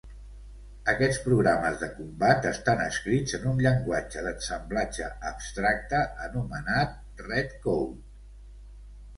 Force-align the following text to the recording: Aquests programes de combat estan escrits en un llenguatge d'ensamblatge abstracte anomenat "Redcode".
Aquests 0.91 1.19
programes 1.25 1.75
de 1.81 1.89
combat 1.97 2.47
estan 2.51 2.81
escrits 2.85 3.37
en 3.39 3.45
un 3.51 3.61
llenguatge 3.65 4.23
d'ensamblatge 4.29 5.11
abstracte 5.33 6.03
anomenat 6.27 6.99
"Redcode". 7.29 8.03